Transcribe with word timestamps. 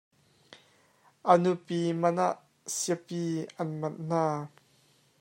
A 1.31 1.33
nupi 1.41 1.77
man 2.01 2.17
ah 2.27 2.35
siapi 2.79 3.21
a 3.61 3.63
manh 3.79 3.99
hna. 4.07 4.21